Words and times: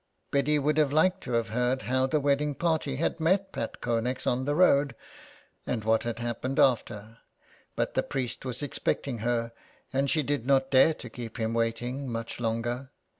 ''Biddy 0.31 0.57
would 0.57 0.79
have 0.79 0.91
liked 0.91 1.21
to 1.25 1.33
have 1.33 1.49
heard 1.49 1.83
how 1.83 2.07
the 2.07 2.19
wedding 2.19 2.55
party 2.55 2.95
had 2.95 3.19
met 3.19 3.51
Pat 3.51 3.81
Connex 3.81 4.25
on 4.25 4.45
the 4.45 4.55
road, 4.55 4.95
and 5.67 5.83
what 5.83 6.01
had 6.01 6.17
happened 6.17 6.57
after, 6.57 7.19
but 7.75 7.93
the 7.93 8.01
priest 8.01 8.43
was 8.43 8.63
expecting 8.63 9.19
her, 9.19 9.51
and 9.93 10.09
she 10.09 10.23
did 10.23 10.43
not 10.47 10.71
dare 10.71 10.95
to 10.95 11.09
keep 11.11 11.37
him 11.37 11.53
waiting 11.53 12.09
much 12.09 12.39
longer. 12.39 12.89